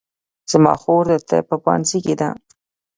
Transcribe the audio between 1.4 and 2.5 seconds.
په پوهنځي کې ده